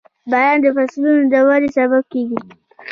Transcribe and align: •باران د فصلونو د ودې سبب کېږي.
•باران 0.31 0.57
د 0.63 0.67
فصلونو 0.75 1.23
د 1.31 1.33
ودې 1.47 1.69
سبب 1.77 2.03
کېږي. 2.13 2.37